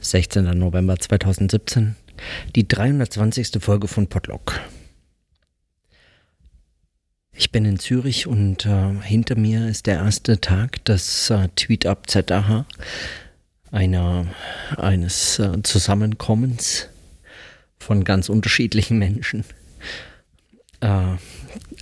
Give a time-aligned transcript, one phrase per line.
[0.00, 0.58] 16.
[0.58, 1.94] November 2017,
[2.56, 3.62] die 320.
[3.62, 4.60] Folge von Podlock.
[7.32, 11.86] Ich bin in Zürich und äh, hinter mir ist der erste Tag des äh, Tweet
[11.86, 12.66] Up ZAH,
[13.70, 14.26] einer,
[14.76, 16.88] eines äh, Zusammenkommens
[17.78, 19.44] von ganz unterschiedlichen Menschen.
[20.80, 21.16] Äh,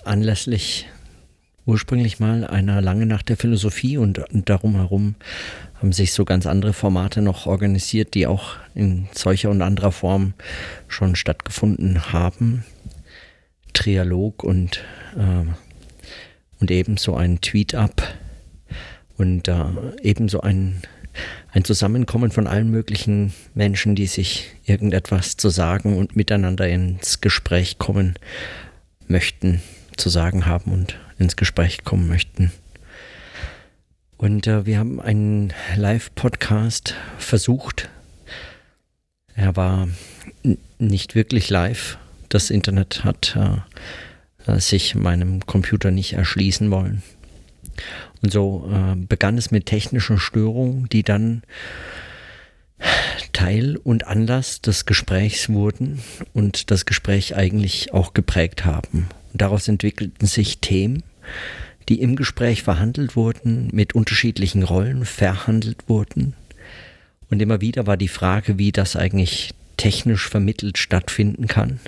[0.04, 0.86] anlässlich
[1.68, 5.16] ursprünglich mal einer lange Nacht der Philosophie und, und darum herum
[5.74, 10.32] haben sich so ganz andere Formate noch organisiert, die auch in solcher und anderer Form
[10.88, 12.64] schon stattgefunden haben.
[13.74, 14.82] Trialog und,
[15.16, 15.44] äh,
[16.58, 18.02] und ebenso ein Tweet-Up
[19.18, 19.64] und äh,
[20.02, 20.80] ebenso ein,
[21.52, 27.78] ein Zusammenkommen von allen möglichen Menschen, die sich irgendetwas zu sagen und miteinander ins Gespräch
[27.78, 28.14] kommen
[29.06, 29.60] möchten,
[29.98, 32.52] zu sagen haben und ins Gespräch kommen möchten.
[34.16, 37.88] Und äh, wir haben einen Live-Podcast versucht.
[39.34, 39.88] Er war
[40.78, 41.98] nicht wirklich live.
[42.28, 47.02] Das Internet hat äh, äh, sich meinem Computer nicht erschließen wollen.
[48.22, 51.42] Und so äh, begann es mit technischen Störungen, die dann
[53.32, 56.00] Teil und Anlass des Gesprächs wurden
[56.32, 59.08] und das Gespräch eigentlich auch geprägt haben.
[59.32, 61.02] Und daraus entwickelten sich Themen,
[61.88, 66.34] die im Gespräch verhandelt wurden, mit unterschiedlichen Rollen verhandelt wurden.
[67.30, 71.80] Und immer wieder war die Frage, wie das eigentlich technisch vermittelt stattfinden kann.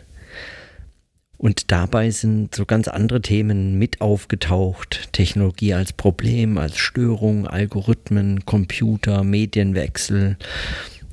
[1.40, 5.08] Und dabei sind so ganz andere Themen mit aufgetaucht.
[5.12, 10.36] Technologie als Problem, als Störung, Algorithmen, Computer, Medienwechsel.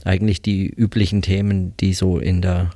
[0.04, 2.72] Eigentlich die üblichen Themen, die so in der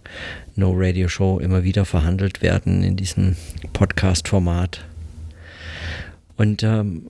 [0.62, 3.36] No Radio Show immer wieder verhandelt werden in diesem
[3.74, 4.86] Podcast-Format.
[6.38, 7.08] Und ähm,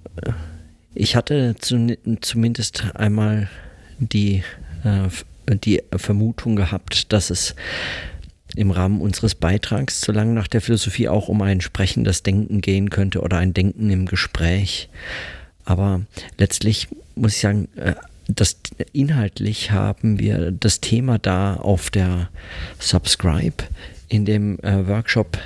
[0.94, 3.50] ich hatte zu, zumindest einmal
[4.00, 4.44] die,
[4.86, 7.54] äh, die Vermutung gehabt, dass es
[8.56, 12.90] im Rahmen unseres Beitrags zu lang nach der Philosophie auch um ein sprechendes Denken gehen
[12.90, 14.88] könnte oder ein Denken im Gespräch.
[15.66, 16.04] Aber
[16.38, 17.96] letztlich muss ich sagen, äh,
[18.36, 18.58] das
[18.94, 22.30] inhaltlich haben wir das Thema da auf der
[22.80, 23.64] Subscribe
[24.09, 25.38] in dem äh, Workshop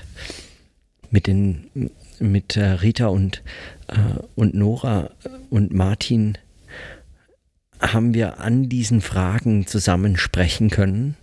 [1.12, 3.44] mit den mit äh, Rita und,
[3.88, 5.12] äh, und Nora
[5.50, 6.38] und Martin
[7.80, 11.16] haben wir an diesen Fragen zusammen sprechen können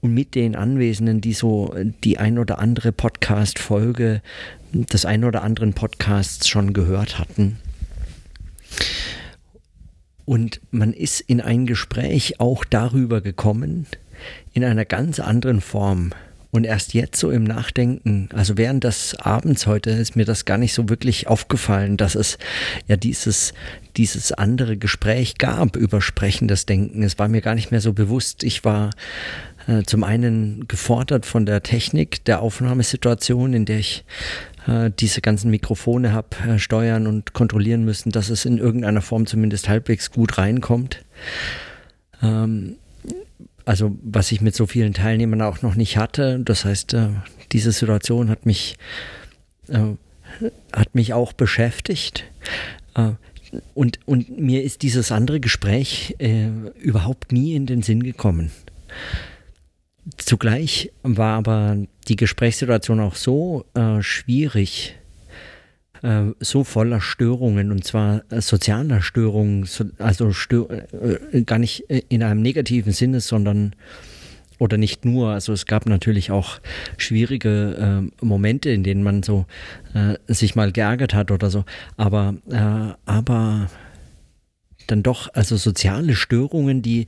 [0.00, 1.74] und mit den Anwesenden, die so
[2.04, 4.22] die ein oder andere Podcast-Folge
[4.72, 7.58] des ein oder anderen Podcasts schon gehört hatten.
[10.30, 13.86] Und man ist in ein Gespräch auch darüber gekommen,
[14.52, 16.12] in einer ganz anderen Form.
[16.52, 20.56] Und erst jetzt so im Nachdenken, also während des Abends heute ist mir das gar
[20.56, 22.38] nicht so wirklich aufgefallen, dass es
[22.86, 23.54] ja dieses,
[23.96, 27.02] dieses andere Gespräch gab über sprechendes Denken.
[27.02, 28.44] Es war mir gar nicht mehr so bewusst.
[28.44, 28.90] Ich war
[29.66, 34.04] äh, zum einen gefordert von der Technik der Aufnahmesituation, in der ich
[34.70, 39.26] äh, diese ganzen Mikrofone habe äh, steuern und kontrollieren müssen, dass es in irgendeiner Form
[39.26, 41.04] zumindest halbwegs gut reinkommt.
[42.22, 42.76] Ähm,
[43.64, 46.40] also was ich mit so vielen Teilnehmern auch noch nicht hatte.
[46.44, 47.08] Das heißt, äh,
[47.52, 48.76] diese Situation hat mich,
[49.68, 49.96] äh,
[50.72, 52.24] hat mich auch beschäftigt.
[53.74, 56.16] Und, und mir ist dieses andere Gespräch
[56.80, 58.50] überhaupt nie in den Sinn gekommen.
[60.16, 61.76] Zugleich war aber
[62.08, 64.96] die Gesprächssituation auch so äh, schwierig,
[66.02, 71.80] äh, so voller Störungen und zwar äh, sozialer Störungen, so, also stör, äh, gar nicht
[71.80, 73.74] in einem negativen Sinne, sondern
[74.58, 76.60] oder nicht nur, also es gab natürlich auch
[76.98, 79.46] schwierige äh, Momente, in denen man so
[79.94, 81.64] äh, sich mal geärgert hat oder so,
[81.96, 83.70] aber, äh, aber
[84.86, 87.06] dann doch, also soziale Störungen, die,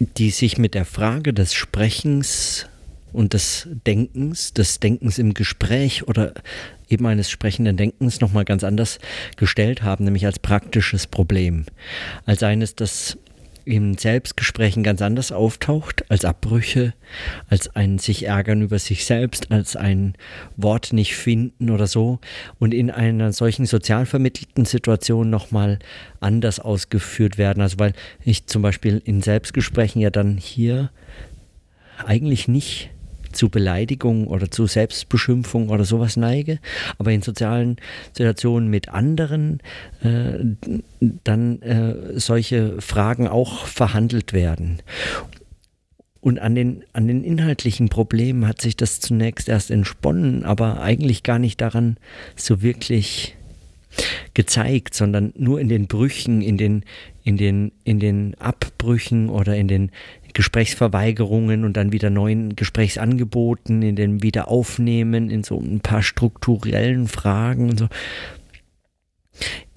[0.00, 2.66] die sich mit der Frage des Sprechens
[3.12, 6.32] und des Denkens, des Denkens im Gespräch oder
[6.88, 8.98] eben eines sprechenden Denkens nochmal ganz anders
[9.36, 11.66] gestellt haben, nämlich als praktisches Problem.
[12.24, 13.18] Als eines, das
[13.70, 16.92] in Selbstgesprächen ganz anders auftaucht, als Abbrüche,
[17.48, 20.14] als ein sich ärgern über sich selbst, als ein
[20.56, 22.18] Wort nicht finden oder so
[22.58, 25.78] und in einer solchen sozial vermittelten Situation nochmal
[26.20, 27.62] anders ausgeführt werden.
[27.62, 27.92] Also weil
[28.24, 30.90] ich zum Beispiel in Selbstgesprächen ja dann hier
[32.04, 32.90] eigentlich nicht
[33.32, 36.58] zu Beleidigung oder zu Selbstbeschimpfung oder sowas neige,
[36.98, 37.76] aber in sozialen
[38.12, 39.60] Situationen mit anderen
[40.02, 40.44] äh,
[41.24, 44.80] dann äh, solche Fragen auch verhandelt werden.
[46.20, 51.22] Und an den, an den inhaltlichen Problemen hat sich das zunächst erst entsponnen, aber eigentlich
[51.22, 51.96] gar nicht daran
[52.36, 53.36] so wirklich
[54.34, 56.84] gezeigt, sondern nur in den Brüchen, in den,
[57.24, 59.90] in den, in den Abbrüchen oder in den
[60.32, 67.70] Gesprächsverweigerungen und dann wieder neuen Gesprächsangeboten, in den Wiederaufnehmen, in so ein paar strukturellen Fragen
[67.70, 67.88] und so.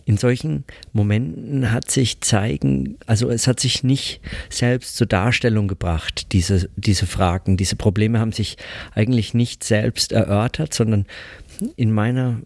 [0.06, 4.20] In solchen Momenten hat sich zeigen, also es hat sich nicht
[4.50, 8.58] selbst zur Darstellung gebracht, diese, diese Fragen, diese Probleme haben sich
[8.94, 11.06] eigentlich nicht selbst erörtert, sondern
[11.76, 12.42] in meiner,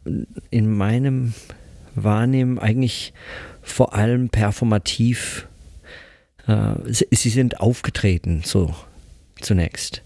[0.50, 1.34] in meinem
[1.96, 3.14] Wahrnehmen eigentlich
[3.62, 5.48] vor allem performativ
[6.48, 8.74] äh, sie sind aufgetreten, so
[9.42, 10.02] zunächst.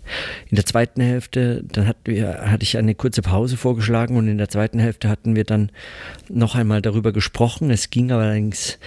[0.49, 4.37] In der zweiten Hälfte, dann hat wir, hatte ich eine kurze Pause vorgeschlagen und in
[4.37, 5.71] der zweiten Hälfte hatten wir dann
[6.27, 7.71] noch einmal darüber gesprochen.
[7.71, 8.77] Es ging allerdings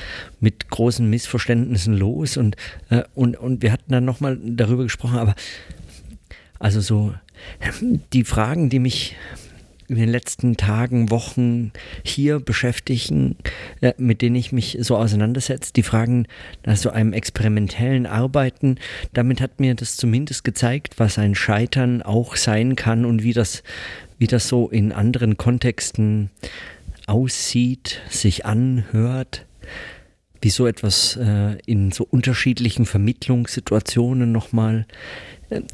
[0.41, 2.57] mit großen Missverständnissen los und,
[2.91, 5.35] äh, und, und wir hatten dann nochmal darüber gesprochen, aber
[6.59, 7.15] also so
[8.13, 9.17] die Fragen, die mich
[9.89, 11.73] in den letzten Tagen, Wochen
[12.03, 13.37] hier beschäftigen,
[13.81, 15.73] äh, mit denen ich mich so auseinandersetze.
[15.73, 16.27] Die Fragen
[16.65, 18.77] nach so einem experimentellen Arbeiten,
[19.13, 23.63] damit hat mir das zumindest gezeigt, was ein Scheitern auch sein kann und wie das,
[24.19, 26.31] wie das so in anderen Kontexten
[27.07, 29.45] aussieht, sich anhört
[30.45, 34.85] wie so etwas äh, in so unterschiedlichen Vermittlungssituationen nochmal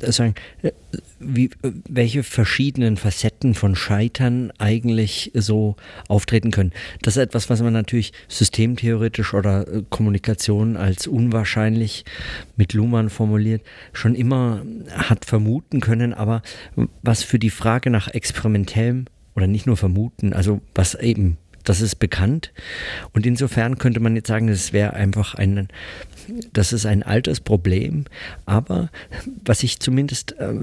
[0.01, 0.73] sagen, äh,
[1.19, 5.77] wie, welche verschiedenen Facetten von Scheitern eigentlich so
[6.09, 6.73] auftreten können.
[7.03, 12.05] Das ist etwas, was man natürlich systemtheoretisch oder äh, Kommunikation als unwahrscheinlich
[12.57, 13.63] mit Luhmann formuliert,
[13.93, 16.43] schon immer hat vermuten können, aber
[17.03, 21.97] was für die Frage nach experimentellem oder nicht nur vermuten, also was eben das ist
[21.97, 22.53] bekannt.
[23.13, 25.69] Und insofern könnte man jetzt sagen, das wäre einfach ein,
[26.53, 28.05] das ist ein altes Problem.
[28.47, 28.91] Aber
[29.45, 30.55] was ich zumindest äh,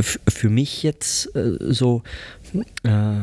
[0.00, 2.02] für mich jetzt äh, so
[2.84, 3.22] äh,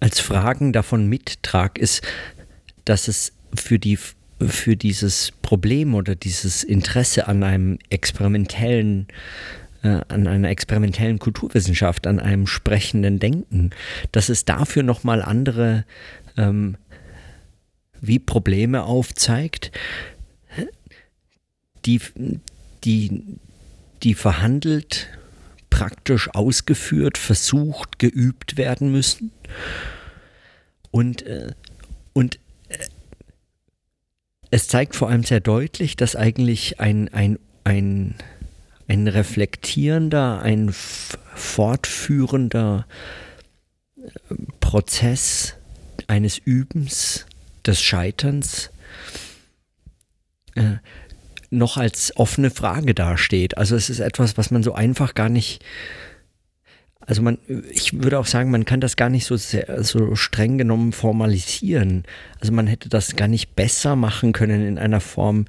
[0.00, 2.02] als Fragen davon mittrage, ist,
[2.84, 3.98] dass es für die
[4.48, 12.18] für dieses Problem oder dieses Interesse an einem experimentellen äh, an einer experimentellen Kulturwissenschaft, an
[12.18, 13.70] einem sprechenden Denken,
[14.12, 15.84] dass es dafür nochmal andere
[16.36, 16.76] ähm,
[18.00, 19.72] wie Probleme aufzeigt,
[21.84, 22.00] die,
[22.84, 23.38] die,
[24.02, 25.08] die verhandelt,
[25.70, 29.32] praktisch ausgeführt, versucht, geübt werden müssen.
[30.90, 31.52] Und, äh,
[32.12, 32.38] und
[32.68, 32.78] äh,
[34.50, 38.14] es zeigt vor allem sehr deutlich, dass eigentlich ein, ein, ein
[38.88, 42.86] ein reflektierender, ein fortführender
[43.96, 44.10] äh,
[44.60, 45.54] Prozess
[46.06, 47.26] eines Übens,
[47.64, 48.70] des Scheiterns,
[50.54, 50.76] äh,
[51.50, 53.56] noch als offene Frage dasteht.
[53.56, 55.64] Also es ist etwas, was man so einfach gar nicht
[57.06, 57.38] also man,
[57.70, 62.04] ich würde auch sagen, man kann das gar nicht so sehr, so streng genommen formalisieren.
[62.40, 65.44] Also man hätte das gar nicht besser machen können in einer Form,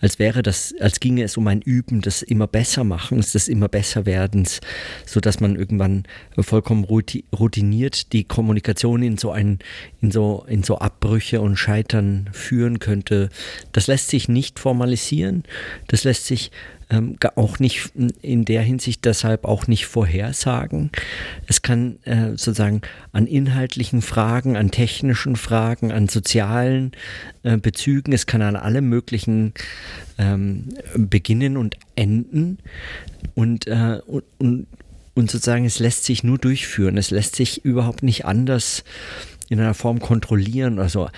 [0.00, 3.68] als wäre das, als ginge es um ein Üben des immer besser machens, des immer
[3.68, 4.60] besser werdens,
[5.04, 6.04] so dass man irgendwann
[6.38, 9.58] vollkommen routiniert die Kommunikation in so ein,
[10.00, 13.30] in so, in so Abbrüche und Scheitern führen könnte.
[13.72, 15.44] Das lässt sich nicht formalisieren.
[15.88, 16.50] Das lässt sich
[16.90, 20.90] ähm, auch nicht in der Hinsicht deshalb auch nicht vorhersagen.
[21.46, 22.82] Es kann äh, sozusagen
[23.12, 26.92] an inhaltlichen Fragen, an technischen Fragen, an sozialen
[27.42, 29.54] äh, Bezügen, es kann an allem möglichen
[30.18, 32.58] ähm, beginnen und enden
[33.34, 34.66] und, äh, und, und,
[35.14, 38.84] und sozusagen es lässt sich nur durchführen, es lässt sich überhaupt nicht anders
[39.48, 40.78] in einer Form kontrollieren.
[40.78, 41.08] Also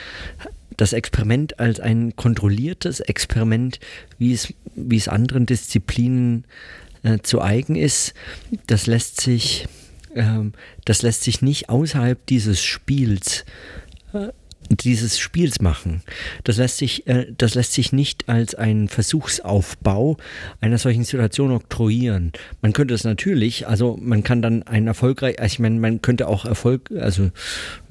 [0.77, 3.81] das Experiment als ein kontrolliertes Experiment,
[4.19, 6.45] wie es, wie es anderen Disziplinen
[7.03, 8.15] äh, zu eigen ist,
[8.67, 9.67] das lässt sich,
[10.15, 10.51] äh,
[10.85, 13.45] das lässt sich nicht außerhalb dieses Spiels
[14.13, 14.29] äh,
[14.71, 16.03] dieses Spiels machen.
[16.45, 20.17] Das lässt sich, äh, das lässt sich nicht als ein Versuchsaufbau
[20.61, 22.33] einer solchen Situation oktroyieren.
[22.61, 26.29] Man könnte es natürlich, also man kann dann ein erfolgreich, also ich meine, man könnte
[26.29, 27.31] auch Erfolg, also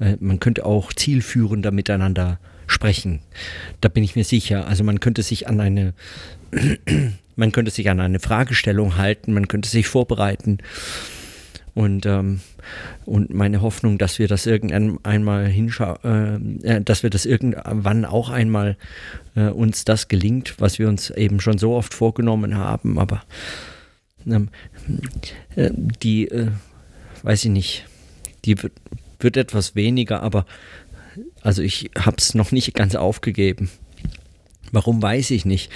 [0.00, 2.38] äh, man könnte auch zielführender miteinander
[2.72, 3.20] sprechen.
[3.80, 4.66] Da bin ich mir sicher.
[4.66, 5.94] Also man könnte sich an eine,
[7.36, 10.58] man könnte sich an eine Fragestellung halten, man könnte sich vorbereiten.
[11.74, 12.40] Und, ähm,
[13.06, 18.04] und meine Hoffnung, dass wir das irgendwann einmal hinschauen, äh, äh, dass wir das irgendwann
[18.04, 18.76] auch einmal
[19.36, 23.22] äh, uns das gelingt, was wir uns eben schon so oft vorgenommen haben, aber
[24.26, 24.50] ähm,
[25.56, 25.70] äh,
[26.02, 26.48] die, äh,
[27.22, 27.84] weiß ich nicht,
[28.44, 28.74] die wird,
[29.18, 30.44] wird etwas weniger, aber
[31.42, 33.70] also ich habe es noch nicht ganz aufgegeben.
[34.70, 35.70] Warum weiß ich nicht.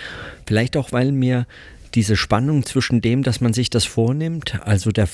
[0.46, 1.46] Vielleicht auch, weil mir
[1.94, 5.08] diese Spannung zwischen dem, dass man sich das vornimmt, also der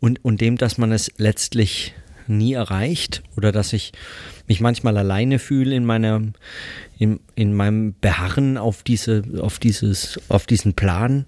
[0.00, 1.94] und, und dem, dass man es letztlich
[2.26, 3.92] nie erreicht oder dass ich
[4.46, 6.22] mich manchmal alleine fühle in meiner
[6.98, 11.26] in, in meinem Beharren auf diese auf dieses auf diesen Plan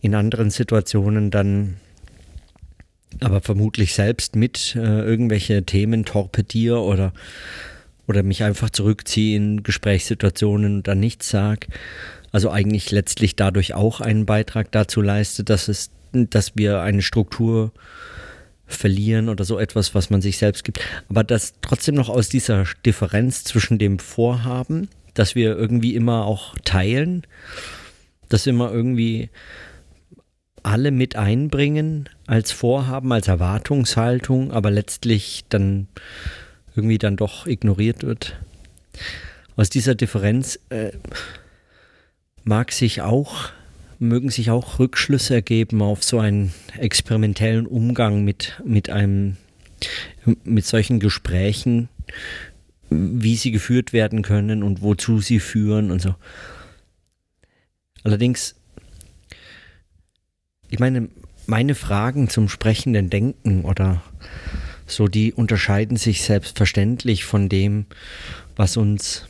[0.00, 1.76] in anderen Situationen dann
[3.20, 7.12] aber vermutlich selbst mit äh, irgendwelche Themen torpediere oder
[8.06, 11.66] oder mich einfach zurückziehe in Gesprächssituationen und dann nichts sage.
[12.32, 17.70] Also eigentlich letztlich dadurch auch einen Beitrag dazu leiste, dass es dass wir eine Struktur
[18.66, 20.80] verlieren oder so etwas, was man sich selbst gibt.
[21.08, 26.54] Aber dass trotzdem noch aus dieser Differenz zwischen dem Vorhaben, dass wir irgendwie immer auch
[26.64, 27.26] teilen,
[28.28, 29.30] dass immer irgendwie
[30.62, 35.88] alle mit einbringen als Vorhaben, als Erwartungshaltung, aber letztlich dann
[36.76, 38.36] irgendwie dann doch ignoriert wird.
[39.56, 40.92] Aus dieser Differenz äh,
[42.44, 43.50] mag sich auch
[43.98, 49.36] mögen sich auch Rückschlüsse ergeben auf so einen experimentellen Umgang mit, mit einem,
[50.44, 51.88] mit solchen Gesprächen,
[52.90, 56.14] wie sie geführt werden können und wozu sie führen und so.
[58.04, 58.54] Allerdings,
[60.70, 61.08] ich meine,
[61.46, 64.02] meine Fragen zum sprechenden Denken oder
[64.86, 67.86] so, die unterscheiden sich selbstverständlich von dem,
[68.56, 69.26] was uns,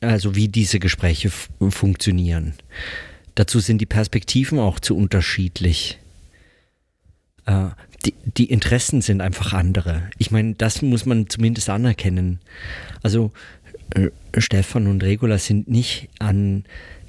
[0.00, 2.54] also wie diese Gespräche funktionieren.
[3.34, 5.98] Dazu sind die Perspektiven auch zu unterschiedlich.
[7.46, 7.70] Äh,
[8.04, 10.08] die, die Interessen sind einfach andere.
[10.18, 12.40] Ich meine, das muss man zumindest anerkennen.
[13.02, 13.32] Also
[13.90, 16.64] äh, Stefan und Regula sind nicht an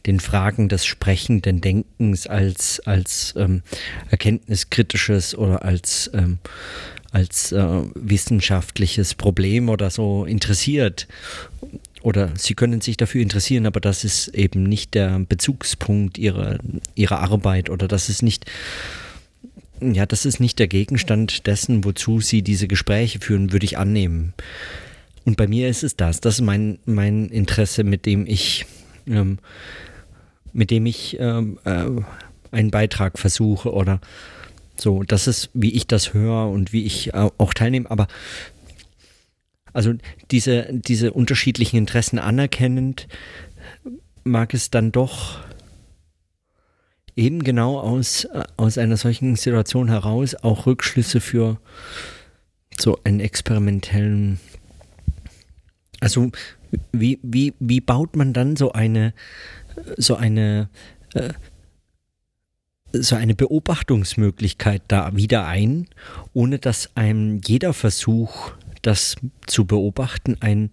[0.05, 3.63] den Fragen des sprechenden Denkens als, als ähm,
[4.09, 6.39] erkenntniskritisches oder als, ähm,
[7.11, 11.07] als äh, wissenschaftliches Problem oder so interessiert
[12.05, 16.59] oder sie können sich dafür interessieren, aber das ist eben nicht der Bezugspunkt ihrer,
[16.93, 18.45] ihrer Arbeit oder das ist nicht,
[19.81, 24.35] ja, das ist nicht der Gegenstand dessen, wozu sie diese Gespräche führen, würde ich annehmen.
[25.25, 26.21] Und bei mir ist es das.
[26.21, 28.67] Das ist mein, mein Interesse, mit dem ich,
[29.07, 29.39] ähm,
[30.55, 31.85] mit dem ich ähm, äh,
[32.51, 33.99] einen Beitrag versuche oder
[34.77, 35.03] so.
[35.03, 37.91] Das ist, wie ich das höre und wie ich auch teilnehme.
[37.91, 38.07] Aber
[39.73, 39.93] also
[40.31, 43.07] diese, diese unterschiedlichen Interessen anerkennend,
[44.23, 45.39] mag es dann doch
[47.17, 51.59] eben genau aus, aus einer solchen Situation heraus auch Rückschlüsse für
[52.77, 54.39] so einen experimentellen,
[55.99, 56.31] also
[56.91, 59.13] wie, wie, wie baut man dann so eine,
[59.97, 60.69] so eine,
[61.13, 61.33] äh,
[62.91, 65.87] so eine Beobachtungsmöglichkeit da wieder ein,
[66.33, 69.15] ohne dass einem jeder Versuch das
[69.47, 70.69] zu beobachten ein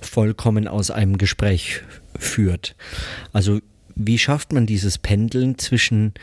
[0.00, 1.82] vollkommen aus einem Gespräch
[2.16, 2.76] führt.
[3.32, 3.60] Also
[3.96, 6.14] wie schafft man dieses Pendeln zwischen,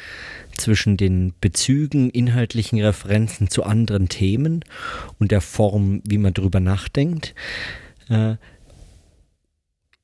[0.58, 4.64] zwischen den Bezügen, inhaltlichen Referenzen zu anderen Themen
[5.20, 7.36] und der Form, wie man darüber nachdenkt,
[8.10, 8.36] äh,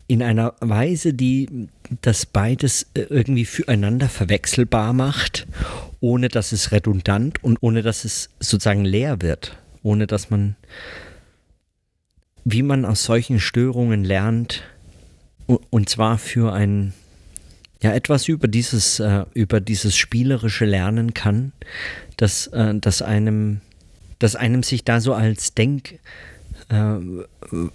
[0.07, 1.69] in einer Weise, die
[2.01, 5.47] das beides irgendwie füreinander verwechselbar macht,
[6.01, 10.55] ohne dass es redundant und ohne dass es sozusagen leer wird, ohne dass man
[12.45, 14.63] wie man aus solchen Störungen lernt,
[15.47, 16.93] und zwar für ein,
[17.81, 21.51] ja, etwas über dieses, äh, über dieses spielerische Lernen kann,
[22.17, 23.61] dass, äh, dass einem,
[24.19, 25.97] dass einem sich da so als Denk, äh,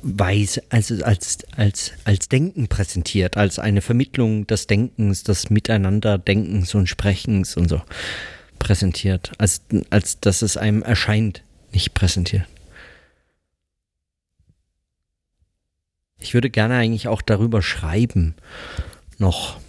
[0.03, 6.89] Weise, also als, als, als Denken präsentiert, als eine Vermittlung des Denkens, des Miteinanderdenkens und
[6.89, 7.81] Sprechens und so
[8.59, 12.47] präsentiert, als, als dass es einem erscheint, nicht präsentiert.
[16.21, 18.35] Ich würde gerne eigentlich auch darüber schreiben,
[19.19, 19.61] noch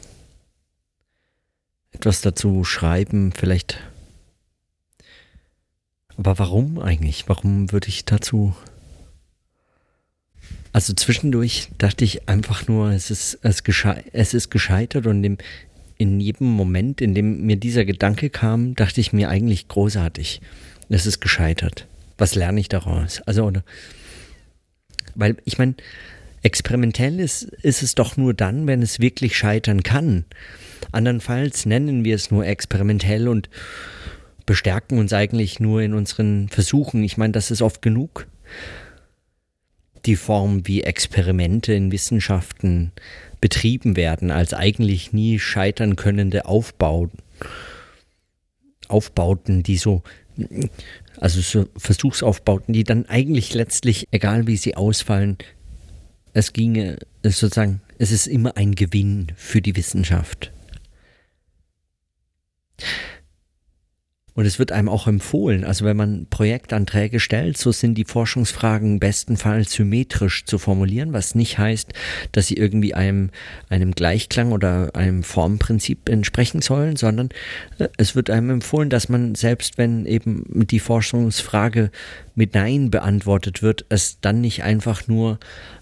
[1.91, 3.79] etwas dazu schreiben, vielleicht.
[6.17, 7.29] Aber warum eigentlich?
[7.29, 8.55] Warum würde ich dazu.
[10.79, 13.61] Also zwischendurch dachte ich einfach nur, es ist, es,
[14.13, 15.37] es ist gescheitert und in,
[15.97, 20.39] in jedem Moment, in dem mir dieser Gedanke kam, dachte ich mir eigentlich großartig.
[20.87, 21.85] Es ist gescheitert.
[22.17, 23.19] Was lerne ich daraus?
[23.25, 23.51] Also,
[25.15, 25.75] weil ich meine,
[26.43, 30.23] Experimentell ist, ist es doch nur dann, wenn es wirklich scheitern kann.
[30.93, 33.49] Andernfalls nennen wir es nur experimentell und
[34.45, 37.03] bestärken uns eigentlich nur in unseren Versuchen.
[37.03, 38.27] Ich meine, das ist oft genug.
[40.09, 42.93] Die Form, wie Experimente in Wissenschaften
[43.41, 47.19] betrieben werden, als eigentlich nie scheitern könnende Aufbauten.
[48.87, 50.01] Aufbauten, die so,
[51.19, 55.37] also so Versuchsaufbauten, die dann eigentlich letztlich, egal wie sie ausfallen,
[56.33, 60.51] es ginge sozusagen, es ist immer ein Gewinn für die Wissenschaft.
[64.39, 68.97] Und es wird einem auch empfohlen, also wenn man Projektanträge stellt, so sind die Forschungsfragen
[68.97, 71.91] bestenfalls symmetrisch zu formulieren, was nicht heißt,
[72.31, 73.31] dass sie irgendwie einem,
[73.67, 77.31] einem Gleichklang oder einem Formprinzip entsprechen sollen, sondern
[77.79, 81.91] äh, es wird einem empfohlen, dass man selbst wenn eben die Forschungsfrage
[82.33, 85.37] mit Nein beantwortet wird, es dann nicht einfach nur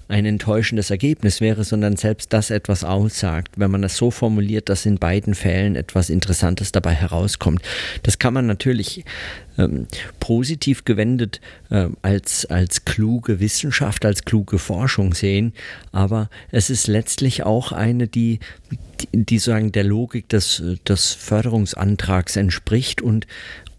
[0.07, 4.85] ein enttäuschendes Ergebnis wäre, sondern selbst das etwas aussagt, wenn man es so formuliert, dass
[4.85, 7.61] in beiden Fällen etwas Interessantes dabei herauskommt.
[8.03, 9.03] Das kann man natürlich
[9.57, 9.87] ähm,
[10.19, 15.53] positiv gewendet äh, als, als kluge Wissenschaft, als kluge Forschung sehen,
[15.91, 18.39] aber es ist letztlich auch eine, die,
[19.01, 23.27] die, die sagen, der Logik des, des Förderungsantrags entspricht und,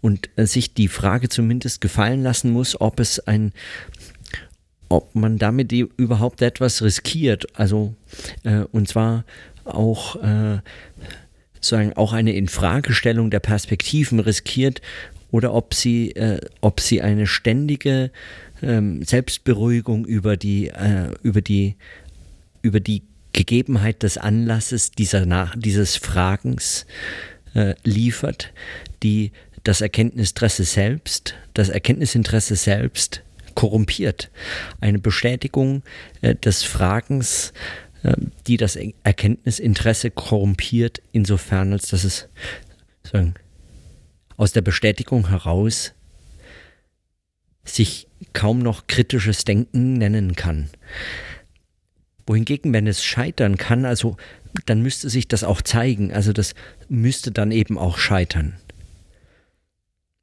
[0.01, 3.51] und sich die Frage zumindest gefallen lassen muss, ob es ein
[4.89, 7.47] ob man damit überhaupt etwas riskiert.
[7.57, 7.95] Also,
[8.43, 9.23] äh, und zwar
[9.63, 10.59] auch, äh,
[11.61, 14.81] sagen, auch eine Infragestellung der Perspektiven riskiert
[15.31, 18.11] oder ob sie, äh, ob sie eine ständige
[18.61, 21.75] ähm, Selbstberuhigung über die, äh, über die,
[22.61, 23.03] über die
[23.33, 26.85] Gegebenheit des Anlasses dieser Nach dieses Fragens
[27.53, 28.51] äh, liefert,
[29.03, 29.31] die
[29.63, 33.21] das Erkenntnisinteresse selbst, das Erkenntnisinteresse selbst
[33.59, 34.31] korrumpiert.
[34.79, 35.83] Eine Bestätigung
[36.21, 37.51] äh, des Fragens,
[38.03, 38.15] äh,
[38.47, 42.29] die das Erkenntnisinteresse korrumpiert, insofern als dass es
[43.03, 43.33] sagen,
[44.37, 45.91] aus der Bestätigung heraus
[47.65, 50.69] sich kaum noch kritisches Denken nennen kann.
[52.25, 54.15] Wohingegen, wenn es scheitern kann, also
[54.67, 56.55] dann müsste sich das auch zeigen, also das
[56.87, 58.55] müsste dann eben auch scheitern.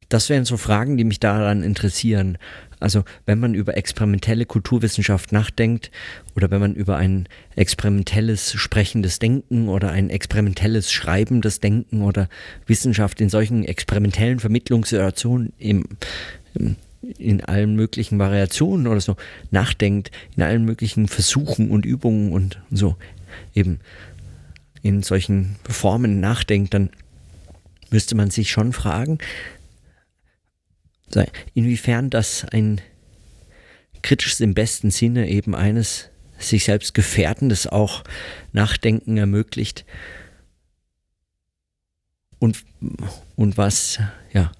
[0.08, 2.38] Das wären so Fragen, die mich daran interessieren.
[2.80, 5.90] Also wenn man über experimentelle Kulturwissenschaft nachdenkt
[6.34, 12.28] oder wenn man über ein experimentelles sprechendes Denken oder ein experimentelles schreibendes Denken oder
[12.66, 15.84] Wissenschaft in solchen experimentellen Vermittlungssituationen im,
[17.18, 19.16] in allen möglichen Variationen oder so
[19.50, 22.96] nachdenkt, in allen möglichen Versuchen und Übungen und so
[23.54, 23.80] eben
[24.82, 26.90] in solchen Formen nachdenkt, dann
[27.90, 29.18] müsste man sich schon fragen,
[31.54, 32.80] inwiefern das ein
[34.02, 38.04] kritisches im besten Sinne eben eines sich selbst gefährdendes auch
[38.52, 39.84] Nachdenken ermöglicht.
[42.38, 42.64] Und,
[43.36, 43.98] und was,
[44.32, 44.52] ja,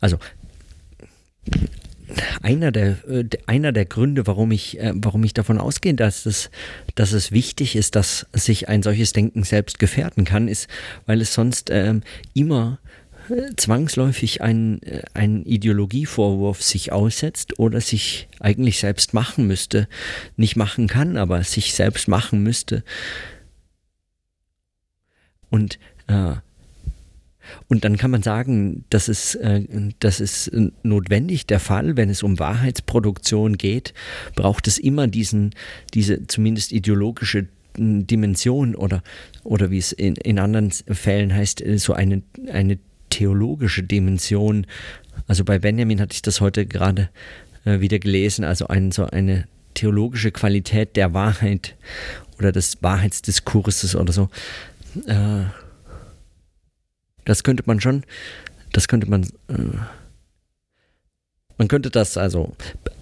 [0.00, 0.18] also
[2.42, 6.50] einer der, äh, einer der Gründe, warum ich, äh, warum ich davon ausgehe, dass es,
[6.94, 10.68] dass es wichtig ist, dass sich ein solches Denken selbst gefährden kann, ist,
[11.06, 12.02] weil es sonst ähm,
[12.34, 12.78] immer
[13.56, 14.80] zwangsläufig ein,
[15.14, 19.88] ein Ideologievorwurf sich aussetzt oder sich eigentlich selbst machen müsste,
[20.36, 22.84] nicht machen kann, aber sich selbst machen müsste.
[25.50, 26.34] Und äh,
[27.68, 29.64] und dann kann man sagen, das ist, äh,
[30.00, 30.50] das ist
[30.82, 33.94] notwendig der Fall, wenn es um Wahrheitsproduktion geht,
[34.34, 35.54] braucht es immer diesen,
[35.94, 39.02] diese zumindest ideologische Dimension oder,
[39.44, 42.78] oder wie es in, in anderen Fällen heißt, so eine, eine
[43.18, 44.66] theologische Dimension.
[45.26, 47.10] Also bei Benjamin hatte ich das heute gerade
[47.64, 51.74] äh, wieder gelesen, also ein, so eine theologische Qualität der Wahrheit
[52.38, 54.28] oder des Wahrheitsdiskurses oder so.
[55.06, 55.44] Äh,
[57.24, 58.04] das könnte man schon,
[58.72, 59.78] das könnte man, äh,
[61.58, 62.54] man könnte das also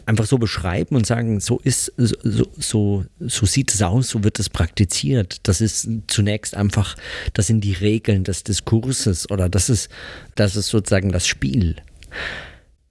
[0.06, 4.38] einfach so beschreiben und sagen, so ist, so, so, so sieht es aus, so wird
[4.38, 5.40] es praktiziert.
[5.42, 6.96] Das ist zunächst einfach,
[7.34, 9.90] das sind die Regeln des Diskurses oder das ist,
[10.36, 11.76] das ist sozusagen das Spiel.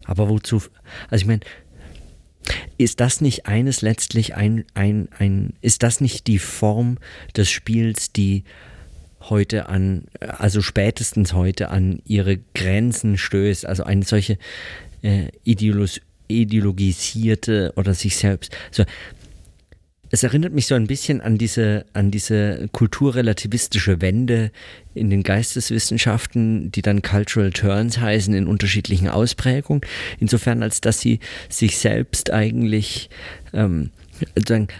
[0.03, 0.61] Aber wozu,
[1.09, 1.39] also ich meine,
[2.77, 6.97] ist das nicht eines letztlich ein, ein, ein, ist das nicht die Form
[7.35, 8.43] des Spiels, die
[9.21, 14.37] heute an, also spätestens heute an ihre Grenzen stößt, also eine solche
[15.01, 18.55] äh, Ideologie, ideologisierte oder sich selbst.
[18.69, 18.85] Also,
[20.11, 24.51] es erinnert mich so ein bisschen an diese, an diese kulturrelativistische Wende
[24.93, 29.81] in den Geisteswissenschaften, die dann Cultural Turns heißen in unterschiedlichen Ausprägungen.
[30.19, 33.09] Insofern, als dass sie sich selbst eigentlich
[33.51, 33.89] ähm,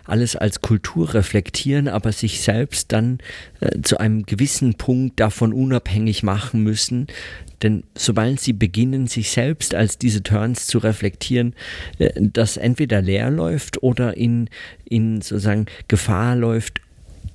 [0.06, 3.20] alles als Kultur reflektieren, aber sich selbst dann
[3.60, 7.08] äh, zu einem gewissen Punkt davon unabhängig machen müssen,
[7.64, 11.54] denn sobald sie beginnen, sich selbst als diese Turns zu reflektieren,
[12.00, 14.50] äh, das entweder leer läuft oder in,
[14.86, 16.82] in sozusagen Gefahr läuft,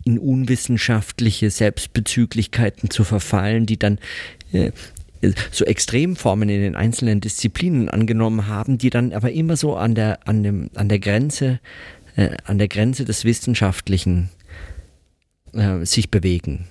[0.05, 3.99] in unwissenschaftliche Selbstbezüglichkeiten zu verfallen, die dann
[4.53, 4.73] äh,
[5.51, 10.27] so Extremformen in den einzelnen Disziplinen angenommen haben, die dann aber immer so an der,
[10.27, 11.61] an dem, an der Grenze,
[12.17, 14.31] äh, an der Grenze des Wissenschaftlichen
[15.53, 16.67] äh, sich bewegen.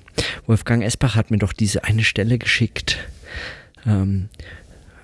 [0.47, 2.97] Wolfgang Esbach hat mir doch diese eine Stelle geschickt.
[3.85, 4.29] Ähm,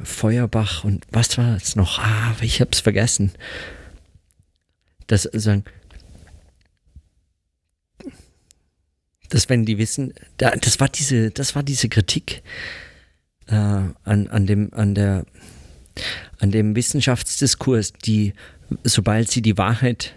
[0.03, 1.99] Feuerbach und was war es noch?
[1.99, 3.31] Ah, ich hab's vergessen.
[5.07, 5.63] Das sagen,
[9.29, 12.41] dass wenn die wissen, das war diese, das war diese Kritik
[13.47, 15.25] äh, an, an dem, an der,
[16.39, 18.33] an dem Wissenschaftsdiskurs, die,
[18.83, 20.15] sobald sie die Wahrheit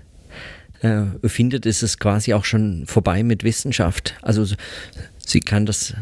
[0.83, 4.15] äh, findet, ist es quasi auch schon vorbei mit Wissenschaft.
[4.23, 4.47] Also
[5.19, 5.95] sie kann das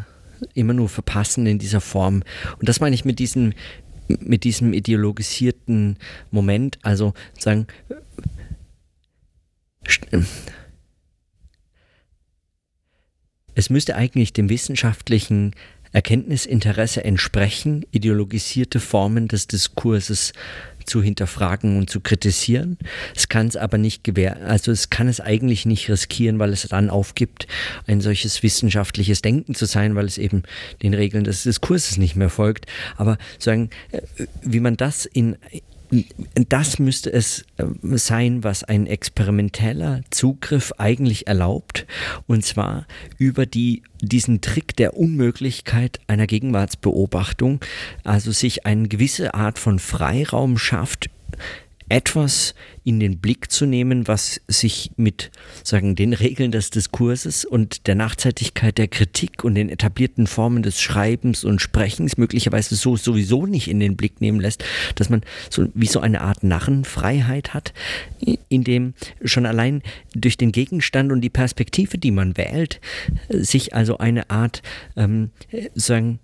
[0.54, 2.22] immer nur verpassen in dieser Form.
[2.58, 3.52] Und das meine ich mit diesem,
[4.08, 5.98] mit diesem ideologisierten
[6.30, 6.78] Moment.
[6.82, 7.66] Also sagen,
[13.54, 15.54] es müsste eigentlich dem wissenschaftlichen
[15.96, 20.34] Erkenntnisinteresse entsprechen, ideologisierte Formen des Diskurses
[20.84, 22.76] zu hinterfragen und zu kritisieren.
[23.14, 26.68] Es kann es aber nicht gewähr, also es kann es eigentlich nicht riskieren, weil es
[26.68, 27.46] dann aufgibt,
[27.86, 30.42] ein solches wissenschaftliches Denken zu sein, weil es eben
[30.82, 32.66] den Regeln des Diskurses nicht mehr folgt.
[32.98, 34.02] Aber sagen, äh,
[34.42, 35.38] wie man das in
[36.48, 37.64] das müsste es äh,
[37.96, 41.86] sein, was ein experimenteller Zugriff eigentlich erlaubt,
[42.26, 42.86] und zwar
[43.18, 47.60] über die, diesen Trick der Unmöglichkeit einer Gegenwartsbeobachtung,
[48.04, 51.10] also sich eine gewisse Art von Freiraum schafft,
[51.88, 55.30] etwas in den Blick zu nehmen, was sich mit
[55.62, 60.80] sagen den Regeln des Diskurses und der Nachzeitigkeit der Kritik und den etablierten Formen des
[60.80, 64.64] Schreibens und Sprechens möglicherweise so sowieso nicht in den Blick nehmen lässt,
[64.96, 67.72] dass man so wie so eine Art Narrenfreiheit hat,
[68.48, 68.94] in dem
[69.24, 69.82] schon allein
[70.14, 72.80] durch den Gegenstand und die Perspektive, die man wählt,
[73.28, 74.62] sich also eine Art
[74.96, 75.30] ähm,
[75.74, 76.18] sagen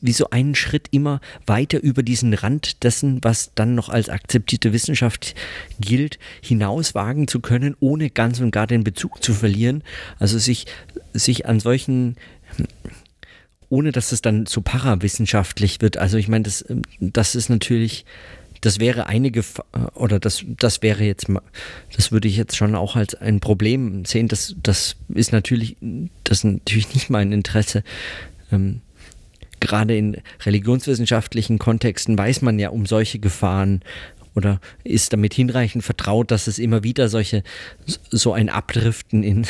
[0.00, 4.72] wie so einen Schritt immer weiter über diesen Rand dessen, was dann noch als akzeptierte
[4.72, 5.34] Wissenschaft
[5.80, 9.82] gilt, hinauswagen zu können, ohne ganz und gar den Bezug zu verlieren.
[10.18, 10.66] Also sich,
[11.12, 12.16] sich an solchen
[13.68, 15.96] ohne dass es dann so parawissenschaftlich wird.
[15.96, 16.64] Also ich meine, das,
[17.00, 18.04] das ist natürlich,
[18.60, 21.26] das wäre eine Gefahr, oder das, das wäre jetzt,
[21.96, 24.28] das würde ich jetzt schon auch als ein Problem sehen.
[24.28, 25.76] Das, das ist natürlich,
[26.22, 27.82] das ist natürlich nicht mein Interesse.
[28.52, 28.80] Ähm,
[29.64, 33.80] gerade in religionswissenschaftlichen Kontexten weiß man ja um solche Gefahren
[34.34, 37.42] oder ist damit hinreichend vertraut, dass es immer wieder solche,
[38.10, 39.46] so ein Abdriften in,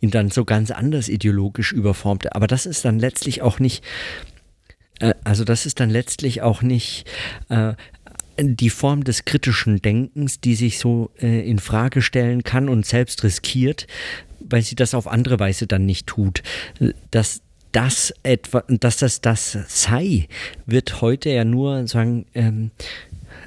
[0.00, 2.34] in dann so ganz anders ideologisch überformte.
[2.34, 3.84] Aber das ist dann letztlich auch nicht,
[5.00, 7.10] äh, also das ist dann letztlich auch nicht
[7.48, 7.74] äh,
[8.38, 13.24] die Form des kritischen Denkens, die sich so äh, in Frage stellen kann und selbst
[13.24, 13.86] riskiert,
[14.38, 16.42] weil sie das auf andere Weise dann nicht tut.
[17.10, 20.28] Das, das etwa, dass das das sei,
[20.66, 22.70] wird heute ja nur sagen, ähm,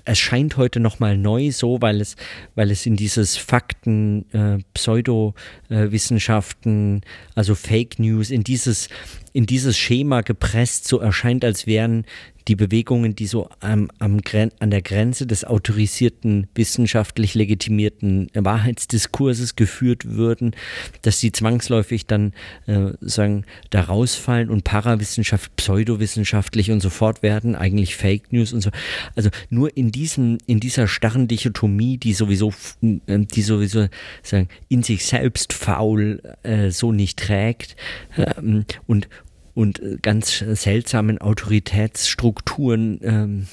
[0.06, 2.16] es scheint heute nochmal neu so, weil es,
[2.56, 7.02] weil es in dieses Fakten, äh, Pseudowissenschaften,
[7.36, 8.90] also Fake News, in dieses,
[9.32, 12.06] in dieses Schema gepresst, so erscheint, als wären
[12.48, 14.20] die Bewegungen, die so am, am,
[14.60, 20.52] an der Grenze des autorisierten, wissenschaftlich legitimierten Wahrheitsdiskurses geführt würden,
[21.02, 22.34] dass sie zwangsläufig dann
[22.68, 28.62] äh, sagen, da rausfallen und Parawissenschaft, pseudowissenschaftlich und so fort werden, eigentlich Fake News und
[28.62, 28.72] so.
[29.16, 33.88] Also nur in diesem, in dieser starren Dichotomie, die sowieso, äh, die sowieso
[34.22, 37.76] sagen, in sich selbst faul äh, so nicht trägt
[38.18, 39.08] ähm, und,
[39.54, 43.48] und äh, ganz seltsamen Autoritätsstrukturen ähm,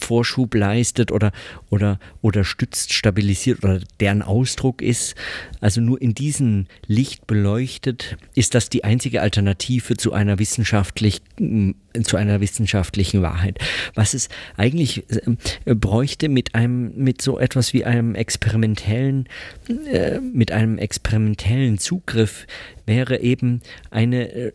[0.00, 1.32] Vorschub leistet oder,
[1.68, 5.14] oder, oder stützt, stabilisiert oder deren Ausdruck ist.
[5.60, 12.16] Also nur in diesem Licht beleuchtet ist das die einzige Alternative zu einer wissenschaftlich, zu
[12.16, 13.58] einer wissenschaftlichen Wahrheit.
[13.94, 19.28] Was es eigentlich äh, bräuchte mit einem, mit so etwas wie einem experimentellen,
[19.90, 22.46] äh, mit einem experimentellen Zugriff
[22.86, 24.52] wäre eben eine äh, äh,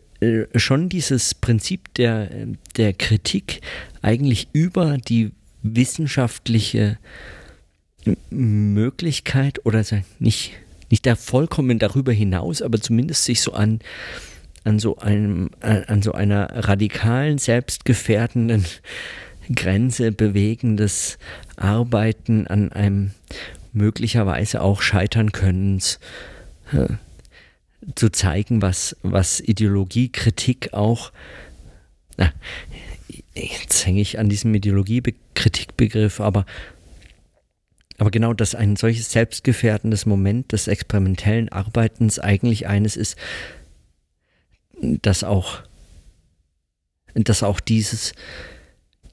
[0.54, 2.30] schon dieses Prinzip der,
[2.76, 3.60] der Kritik
[4.02, 6.98] eigentlich über die wissenschaftliche
[8.30, 9.84] Möglichkeit oder
[10.18, 10.52] nicht,
[10.90, 13.80] nicht da vollkommen darüber hinaus, aber zumindest sich so an,
[14.64, 18.64] an, so einem, an so einer radikalen, selbstgefährdenden
[19.54, 21.18] Grenze bewegendes
[21.56, 23.12] Arbeiten an einem
[23.72, 25.98] möglicherweise auch scheitern Könnens
[26.72, 26.86] äh,
[27.94, 31.12] zu zeigen, was, was Ideologiekritik auch,
[32.16, 32.32] na,
[33.34, 36.46] jetzt hänge ich an diesem Ideologiekritikbegriff, aber,
[37.98, 43.16] aber genau, dass ein solches selbstgefährdendes Moment des experimentellen Arbeitens eigentlich eines ist,
[44.80, 45.62] das auch,
[47.14, 48.12] dass auch dieses,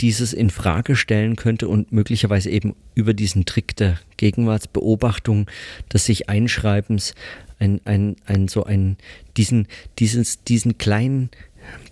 [0.04, 5.48] dieses in Frage stellen könnte und möglicherweise eben über diesen Trick der Gegenwartsbeobachtung,
[5.94, 7.16] des sich Einschreibens,
[7.58, 8.98] ein, ein, ein, so ein,
[9.38, 9.66] diesen,
[10.00, 11.30] dieses, diesen kleinen,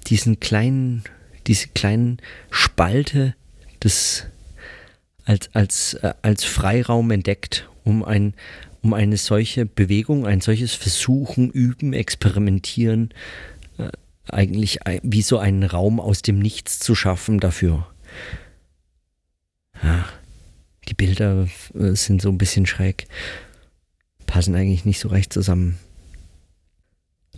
[0.07, 1.03] diesen kleinen,
[1.47, 2.17] diese kleinen
[2.49, 3.33] Spalte
[3.81, 4.25] des,
[5.23, 8.33] als, als, äh, als Freiraum entdeckt, um ein,
[8.81, 13.13] um eine solche Bewegung, ein solches Versuchen, Üben, Experimentieren,
[13.77, 13.87] äh,
[14.27, 17.87] eigentlich wie so einen Raum aus dem Nichts zu schaffen dafür.
[19.81, 20.05] Ja,
[20.87, 23.07] die Bilder äh, sind so ein bisschen schräg,
[24.25, 25.79] passen eigentlich nicht so recht zusammen.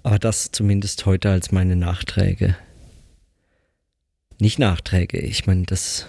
[0.04, 2.58] Aber das zumindest heute als meine Nachträge.
[4.40, 6.08] Nicht Nachträge, ich meine, das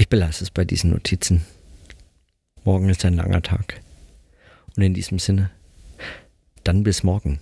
[0.00, 1.44] Ich belasse es bei diesen Notizen.
[2.64, 3.82] Morgen ist ein langer Tag.
[4.74, 5.50] Und in diesem Sinne,
[6.64, 7.38] dann bis morgen.